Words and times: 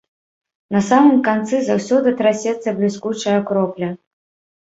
На 0.75 0.79
самым 0.85 1.19
канцы 1.27 1.59
заўсёды 1.67 2.13
трасецца 2.21 2.69
бліскучая 2.79 3.37
кропля. 3.51 3.91